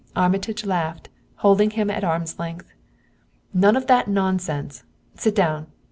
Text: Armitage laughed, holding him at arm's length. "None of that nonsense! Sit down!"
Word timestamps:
Armitage 0.15 0.65
laughed, 0.65 1.09
holding 1.45 1.69
him 1.69 1.91
at 1.91 2.03
arm's 2.03 2.39
length. 2.39 2.73
"None 3.53 3.75
of 3.75 3.85
that 3.85 4.07
nonsense! 4.07 4.81
Sit 5.13 5.35
down!" 5.35 5.67